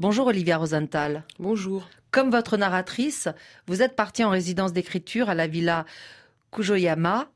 Bonjour 0.00 0.28
Olivia 0.28 0.56
Rosenthal. 0.56 1.24
Bonjour. 1.38 1.86
Comme 2.10 2.30
votre 2.30 2.56
narratrice, 2.56 3.28
vous 3.66 3.82
êtes 3.82 3.94
partie 3.94 4.24
en 4.24 4.30
résidence 4.30 4.72
d'écriture 4.72 5.28
à 5.28 5.34
la 5.34 5.46
villa 5.46 5.84
Kujoyama. 6.52 7.30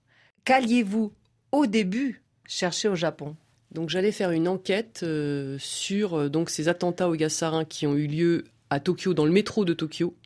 Qu'alliez-vous 0.46 1.12
au 1.53 1.66
début 1.66 2.22
chercher 2.46 2.88
au 2.88 2.95
Japon? 2.95 3.37
Donc 3.72 3.90
j'allais 3.90 4.12
faire 4.12 4.30
une 4.30 4.48
enquête 4.48 5.00
euh, 5.03 5.58
sur 5.58 6.14
euh, 6.14 6.30
donc 6.30 6.48
ces 6.48 6.69
attentats 6.69 7.11
au 7.11 7.16
gaz 7.16 7.35
sarin 7.35 7.66
qui 7.66 7.87
ont 7.87 7.96
eu 7.96 8.06
lieu 8.06 8.45
à 8.71 8.81
Tokyo, 8.81 9.12
dans 9.12 9.27
le 9.27 9.31
métro 9.31 9.67
de 9.67 9.75
Tokyo, 9.75 10.17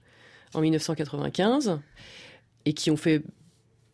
en 0.55 0.61
1995, 0.61 1.81
et 2.67 2.73
qui 2.73 2.93
ont 2.93 2.97
fait 2.97 3.25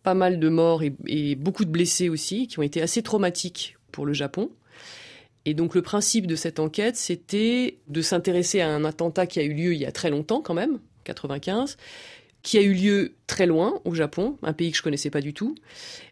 pas 0.02 0.12
mal 0.12 0.38
de 0.38 0.50
morts 0.50 0.82
et, 0.82 0.94
et 1.06 1.34
beaucoup 1.34 1.64
de 1.64 1.70
blessés 1.70 2.10
aussi, 2.10 2.46
qui 2.46 2.58
ont 2.58 2.62
été 2.62 2.82
assez 2.82 3.02
traumatiques 3.02 3.78
pour 3.90 4.04
le 4.04 4.12
Japon. 4.12 4.50
Et 5.46 5.54
donc 5.54 5.74
le 5.74 5.82
principe 5.82 6.26
de 6.26 6.36
cette 6.36 6.58
enquête, 6.58 6.96
c'était 6.96 7.78
de 7.88 8.02
s'intéresser 8.02 8.60
à 8.60 8.68
un 8.68 8.84
attentat 8.84 9.26
qui 9.26 9.40
a 9.40 9.42
eu 9.42 9.52
lieu 9.52 9.74
il 9.74 9.80
y 9.80 9.86
a 9.86 9.92
très 9.92 10.10
longtemps 10.10 10.40
quand 10.40 10.54
même, 10.54 10.78
95, 11.04 11.76
qui 12.42 12.58
a 12.58 12.62
eu 12.62 12.72
lieu 12.72 13.14
très 13.26 13.46
loin, 13.46 13.80
au 13.84 13.94
Japon, 13.94 14.38
un 14.42 14.52
pays 14.52 14.70
que 14.70 14.76
je 14.76 14.82
connaissais 14.82 15.10
pas 15.10 15.20
du 15.20 15.34
tout. 15.34 15.54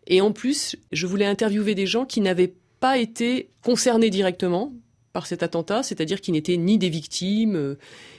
Et 0.06 0.20
en 0.20 0.32
plus, 0.32 0.76
je 0.92 1.06
voulais 1.06 1.26
interviewer 1.26 1.74
des 1.74 1.86
gens 1.86 2.04
qui 2.04 2.20
n'avaient 2.20 2.54
pas 2.80 2.98
été 2.98 3.50
concernés 3.62 4.10
directement 4.10 4.72
par 5.12 5.26
cet 5.26 5.42
attentat, 5.42 5.82
c'est-à-dire 5.82 6.20
qui 6.20 6.32
n'étaient 6.32 6.56
ni 6.56 6.78
des 6.78 6.88
victimes, 6.88 7.56
euh, 7.56 7.78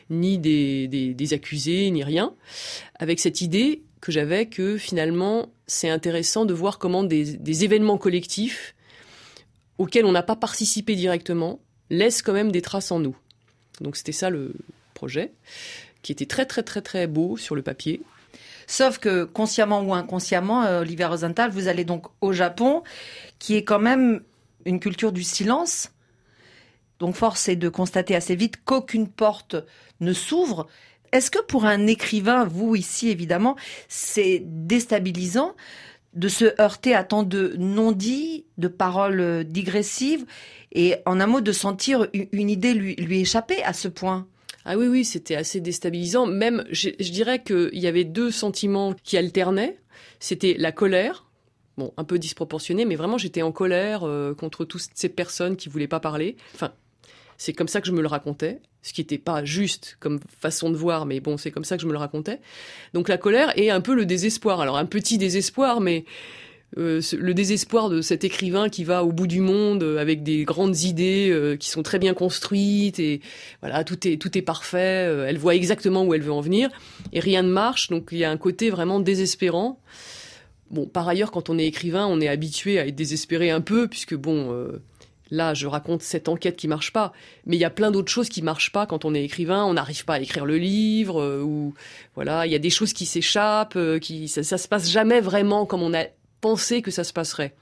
ni 0.10 0.38
des, 0.38 1.34
accusés, 1.34 1.90
ni 1.92 2.04
rien, 2.04 2.36
avec 2.96 3.20
cette 3.20 3.42
idée 3.42 3.84
que 4.00 4.12
j'avais 4.12 4.46
que 4.46 4.78
finalement, 4.78 5.52
c'est 5.66 5.90
intéressant 5.90 6.46
de 6.46 6.54
voir 6.54 6.78
comment 6.78 7.04
des 7.04 7.64
événements 7.64 7.98
collectifs 7.98 8.76
auxquels 9.78 10.06
on 10.06 10.12
n'a 10.12 10.24
pas 10.24 10.36
participé 10.36 10.96
directement 10.96 11.60
laissent 11.90 12.22
quand 12.22 12.34
même 12.34 12.52
des 12.52 12.62
traces 12.62 12.92
en 12.92 13.00
nous. 13.00 13.16
Donc 13.82 13.96
c'était 13.96 14.12
ça 14.12 14.30
le 14.30 14.54
projet, 14.94 15.34
qui 16.02 16.12
était 16.12 16.26
très 16.26 16.46
très 16.46 16.64
très 16.64 16.82
très 16.82 17.08
beau 17.08 17.38
sur 17.38 17.56
le 17.56 17.62
papier. 17.62 18.02
Sauf 18.68 18.98
que 18.98 19.26
consciemment 19.26 19.82
ou 19.82 19.94
inconsciemment, 19.94 20.64
euh, 20.64 20.82
Olivier 20.82 21.06
Rosenthal, 21.06 21.52
vous 21.52 21.68
allez 21.68 21.84
donc 21.84 22.06
au 22.22 22.32
Japon, 22.32 22.84
qui 23.40 23.56
est 23.56 23.64
quand 23.64 23.80
même 23.80 24.22
une 24.66 24.80
culture 24.80 25.12
du 25.12 25.24
silence. 25.24 25.92
Donc 27.00 27.16
force 27.16 27.50
est 27.50 27.58
de 27.58 27.70
constater 27.70 28.16
assez 28.16 28.36
vite 28.36 28.64
qu'aucune 28.64 29.10
porte 29.10 29.56
ne 30.00 30.14
s'ouvre. 30.14 30.68
Est-ce 31.12 31.30
que 31.30 31.42
pour 31.42 31.66
un 31.66 31.86
écrivain, 31.88 32.46
vous 32.46 32.76
ici 32.76 33.10
évidemment, 33.10 33.56
c'est 33.90 34.42
déstabilisant 34.46 35.56
de 36.14 36.28
se 36.28 36.60
heurter 36.62 36.94
à 36.94 37.04
tant 37.04 37.24
de 37.24 37.56
non-dits, 37.58 38.46
de 38.58 38.68
paroles 38.68 39.44
digressives, 39.44 40.26
et 40.72 40.96
en 41.06 41.20
un 41.20 41.28
mot 41.28 41.42
de 41.42 41.52
sentir 41.52 42.08
une 42.14 42.50
idée 42.50 42.74
lui, 42.74 42.96
lui 42.96 43.22
échapper 43.22 43.64
à 43.64 43.74
ce 43.74 43.88
point 43.88 44.28
ah 44.66 44.78
oui, 44.78 44.88
oui, 44.88 45.04
c'était 45.04 45.36
assez 45.36 45.60
déstabilisant. 45.60 46.26
Même, 46.26 46.64
je, 46.72 46.90
je 47.00 47.12
dirais 47.12 47.44
qu'il 47.44 47.78
y 47.78 47.88
avait 47.88 48.06
deux 48.06 48.32
sentiments 48.32 48.94
qui 49.04 49.18
alternaient. 49.18 49.78
C'était 50.20 50.56
la 50.58 50.72
colère, 50.72 51.26
bon, 51.78 51.94
un 51.98 52.04
peu 52.06 52.18
disproportionnée, 52.18 52.86
mais 52.86 52.96
vraiment 52.96 53.18
j'étais 53.18 53.42
en 53.42 53.52
colère 53.52 54.04
euh, 54.04 54.34
contre 54.34 54.64
toutes 54.64 54.88
ces 54.94 55.10
personnes 55.10 55.58
qui 55.58 55.68
voulaient 55.68 55.88
pas 55.88 56.00
parler. 56.00 56.38
Enfin, 56.56 56.74
c'est 57.38 57.54
comme 57.54 57.68
ça 57.68 57.82
que 57.82 57.88
je 57.88 57.92
me 57.92 58.02
le 58.02 58.08
racontais, 58.08 58.62
ce 58.84 58.94
qui 58.94 59.02
n'était 59.02 59.18
pas 59.18 59.44
juste 59.44 59.98
comme 60.00 60.20
façon 60.40 60.70
de 60.70 60.76
voir, 60.76 61.06
mais 61.06 61.22
bon, 61.22 61.38
c'est 61.38 61.52
comme 61.52 61.64
ça 61.64 61.78
que 61.78 61.82
je 61.82 61.88
me 61.88 61.94
le 61.94 61.98
racontais. 61.98 62.40
Donc 62.94 63.10
la 63.10 63.18
colère 63.18 63.58
et 63.58 63.72
un 63.72 63.82
peu 63.82 63.96
le 63.96 64.06
désespoir. 64.06 64.60
Alors 64.62 64.78
un 64.78 64.86
petit 64.86 65.18
désespoir, 65.18 65.80
mais 65.80 66.04
euh, 66.78 67.02
le 67.18 67.34
désespoir 67.34 67.90
de 67.90 68.02
cet 68.02 68.24
écrivain 68.24 68.68
qui 68.68 68.84
va 68.84 69.04
au 69.04 69.12
bout 69.12 69.28
du 69.28 69.40
monde 69.40 69.84
euh, 69.84 70.00
avec 70.00 70.22
des 70.22 70.44
grandes 70.44 70.82
idées 70.82 71.30
euh, 71.32 71.56
qui 71.56 71.70
sont 71.70 71.84
très 71.84 72.00
bien 72.00 72.14
construites 72.14 73.00
et 73.00 73.22
voilà 73.62 73.84
tout 73.84 74.08
est 74.08 74.18
tout 74.18 74.36
est 74.38 74.42
parfait. 74.42 75.08
euh, 75.08 75.28
elle 75.28 75.38
voit 75.38 75.56
exactement 75.56 76.04
où 76.04 76.14
elle 76.14 76.24
veut 76.24 76.32
en 76.32 76.42
venir 76.42 76.70
et 77.14 77.20
rien 77.20 77.44
ne 77.44 77.52
marche. 77.52 77.90
Donc 77.90 78.10
il 78.12 78.18
y 78.18 78.24
a 78.26 78.32
un 78.32 78.38
côté 78.38 78.70
vraiment 78.70 79.00
désespérant. 79.00 79.80
Bon, 80.72 80.88
par 80.88 81.08
ailleurs, 81.08 81.32
quand 81.32 81.50
on 81.50 81.60
est 81.60 81.68
écrivain, 81.68 82.08
on 82.08 82.20
est 82.20 82.28
habitué 82.28 82.80
à 82.80 82.88
être 82.88 82.96
désespéré 82.96 83.50
un 83.52 83.62
peu 83.62 83.88
puisque 83.88 84.16
bon. 84.16 84.52
Là, 85.34 85.56
je 85.56 85.66
raconte 85.66 86.04
cette 86.04 86.30
enquête 86.30 86.56
qui 86.56 86.68
marche 86.68 86.94
pas, 86.94 87.12
mais 87.48 87.56
il 87.56 87.60
y 87.60 87.66
a 87.66 87.72
plein 87.72 87.90
d'autres 87.90 88.12
choses 88.12 88.30
qui 88.30 88.44
marchent 88.44 88.72
pas 88.72 88.86
quand 88.86 89.04
on 89.04 89.16
est 89.16 89.24
écrivain. 89.24 89.66
On 89.66 89.74
n'arrive 89.74 90.06
pas 90.06 90.14
à 90.14 90.20
écrire 90.20 90.46
le 90.46 90.58
livre, 90.60 91.20
euh, 91.20 91.42
ou 91.42 91.74
voilà, 92.14 92.46
il 92.46 92.52
y 92.52 92.56
a 92.56 92.60
des 92.60 92.70
choses 92.70 92.94
qui 92.94 93.08
s'échappent, 93.08 93.76
euh, 93.76 93.98
qui 93.98 94.28
ça, 94.28 94.44
ça 94.44 94.60
se 94.60 94.68
passe 94.68 94.92
jamais 94.92 95.22
vraiment 95.22 95.66
comme 95.66 95.82
on 95.82 95.96
a 95.96 96.06
pensé 96.40 96.84
que 96.84 96.92
ça 96.92 97.04
se 97.04 97.14
passerait. 97.14 97.56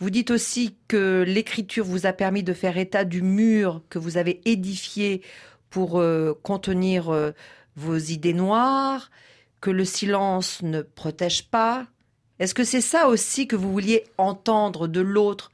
Vous 0.00 0.10
dites 0.10 0.30
aussi 0.30 0.76
que 0.86 1.24
l'écriture 1.26 1.86
vous 1.86 2.04
a 2.04 2.12
permis 2.12 2.42
de 2.42 2.52
faire 2.52 2.76
état 2.76 3.06
du 3.06 3.22
mur 3.22 3.80
que 3.88 3.98
vous 3.98 4.18
avez 4.18 4.42
édifié 4.44 5.22
pour 5.70 6.00
euh, 6.00 6.38
contenir 6.42 7.10
vos 7.74 7.96
idées 7.96 8.34
noires, 8.34 9.10
que 9.62 9.70
le 9.70 9.86
silence 9.86 10.60
ne 10.60 10.82
protège 10.82 11.44
pas. 11.48 11.86
Est-ce 12.38 12.52
que 12.52 12.64
c'est 12.64 12.82
ça 12.82 13.08
aussi 13.08 13.46
que 13.46 13.56
vous 13.56 13.72
vouliez 13.72 14.04
entendre 14.18 14.88
de 14.88 15.00
l'autre 15.00 15.52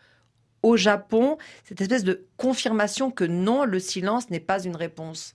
au 0.62 0.76
Japon, 0.76 1.38
cette 1.64 1.80
espèce 1.80 2.04
de 2.04 2.26
confirmation 2.36 3.10
que 3.10 3.24
non, 3.24 3.64
le 3.64 3.78
silence 3.78 4.30
n'est 4.30 4.40
pas 4.40 4.62
une 4.62 4.76
réponse 4.76 5.34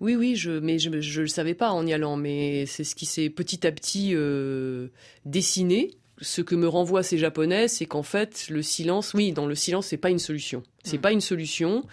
Oui, 0.00 0.16
oui, 0.16 0.34
je, 0.36 0.50
mais 0.50 0.78
je 0.78 0.90
ne 0.90 0.96
le 1.20 1.26
savais 1.28 1.54
pas 1.54 1.70
en 1.70 1.86
y 1.86 1.92
allant, 1.92 2.16
mais 2.16 2.66
c'est 2.66 2.84
ce 2.84 2.94
qui 2.94 3.06
s'est 3.06 3.30
petit 3.30 3.66
à 3.66 3.72
petit 3.72 4.10
euh, 4.14 4.88
dessiné. 5.24 5.90
Ce 6.22 6.42
que 6.42 6.54
me 6.54 6.68
renvoient 6.68 7.02
ces 7.02 7.16
Japonais, 7.16 7.68
c'est 7.68 7.86
qu'en 7.86 8.02
fait, 8.02 8.46
le 8.50 8.62
silence, 8.62 9.14
oui, 9.14 9.32
dans 9.32 9.46
le 9.46 9.54
silence, 9.54 9.86
c'est 9.86 9.96
pas 9.96 10.10
une 10.10 10.18
solution. 10.18 10.62
C'est 10.84 10.98
Mm. 10.98 11.00
pas 11.00 11.12
une 11.12 11.20
solution. 11.22 11.84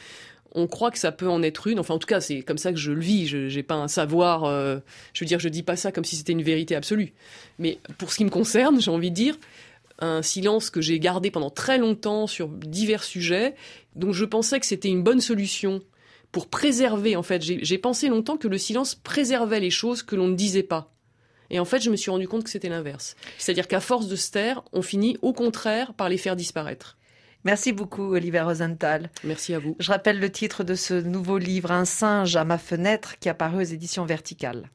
On 0.54 0.68
croit 0.68 0.92
que 0.92 0.98
ça 1.00 1.12
peut 1.12 1.30
en 1.30 1.44
être 1.44 1.68
une. 1.68 1.80
Enfin, 1.80 1.94
en 1.94 2.00
tout 2.00 2.08
cas, 2.08 2.20
c'est 2.20 2.42
comme 2.42 2.58
ça 2.58 2.72
que 2.74 2.78
je 2.80 2.92
le 2.92 3.00
vis. 3.02 3.28
Je 3.28 3.54
n'ai 3.56 3.64
pas 3.64 3.76
un 3.76 3.88
savoir. 3.88 4.44
euh, 4.46 4.80
je 5.14 5.24
veux 5.24 5.28
dire, 5.28 5.40
je 5.40 5.48
dis 5.50 5.64
pas 5.64 5.76
ça 5.76 5.92
comme 5.92 6.04
si 6.06 6.16
c'était 6.16 6.32
une 6.34 6.42
vérité 6.44 6.76
absolue. 6.76 7.14
Mais 7.60 7.78
pour 7.98 8.12
ce 8.12 8.18
qui 8.18 8.26
me 8.26 8.30
concerne, 8.30 8.82
j'ai 8.82 8.90
envie 8.92 9.12
de 9.12 9.16
dire 9.16 9.38
un 10.00 10.22
silence 10.22 10.70
que 10.70 10.82
j'ai 10.82 11.00
gardé 11.00 11.32
pendant 11.32 11.50
très 11.50 11.78
longtemps 11.78 12.28
sur 12.28 12.48
divers 12.48 13.04
sujets, 13.04 13.56
dont 13.96 14.14
je 14.14 14.26
pensais 14.26 14.60
que 14.60 14.66
c'était 14.66 14.90
une 14.90 15.04
bonne 15.04 15.22
solution 15.22 15.82
pour 16.32 16.50
préserver, 16.50 17.16
en 17.16 17.24
fait, 17.24 17.42
j'ai 17.42 17.78
pensé 17.78 18.10
longtemps 18.10 18.38
que 18.38 18.48
le 18.48 18.58
silence 18.58 18.96
préservait 18.96 19.60
les 19.60 19.70
choses 19.70 20.04
que 20.04 20.16
l'on 20.16 20.28
ne 20.28 20.36
disait 20.36 20.64
pas. 20.64 20.94
Et 21.50 21.60
en 21.60 21.66
fait, 21.66 21.80
je 21.80 21.90
me 21.90 21.96
suis 21.96 22.12
rendu 22.12 22.28
compte 22.28 22.44
que 22.44 22.50
c'était 22.50 22.70
l'inverse. 22.70 23.16
C'est-à-dire 23.38 23.68
qu'à 23.68 23.80
force 23.80 24.08
de 24.08 24.16
se 24.16 24.32
taire, 24.32 24.62
on 24.74 24.82
finit 24.82 25.18
au 25.22 25.32
contraire 25.32 25.94
par 25.94 26.10
les 26.10 26.18
faire 26.18 26.36
disparaître. 26.36 26.98
Merci 27.44 27.72
beaucoup, 27.72 28.14
Olivier 28.14 28.42
Rosenthal. 28.42 29.10
Merci 29.24 29.54
à 29.54 29.60
vous. 29.60 29.78
Je 29.80 29.90
rappelle 29.90 30.20
le 30.20 30.30
titre 30.30 30.66
de 30.66 30.76
ce 30.76 30.96
nouveau 30.96 31.38
livre, 31.38 31.72
Un 31.72 31.86
singe 31.86 32.36
à 32.36 32.44
ma 32.44 32.58
fenêtre, 32.58 33.18
qui 33.20 33.30
est 33.30 33.32
apparu 33.32 33.62
aux 33.62 33.68
éditions 33.68 34.06
Verticales. 34.06 34.70